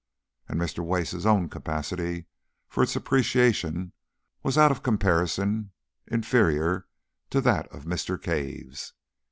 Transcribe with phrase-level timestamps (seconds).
[0.49, 0.83] And Mr.
[0.83, 2.25] Wace's own capacity
[2.67, 3.93] for its appreciation
[4.41, 5.73] was out of comparison
[6.07, 6.87] inferior
[7.29, 8.19] to that of Mr.
[8.19, 8.93] Cave's.